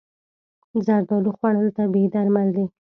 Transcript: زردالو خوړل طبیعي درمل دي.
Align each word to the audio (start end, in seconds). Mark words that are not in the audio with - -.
زردالو 0.85 1.31
خوړل 1.37 1.67
طبیعي 1.77 2.07
درمل 2.13 2.47
دي. 2.55 2.65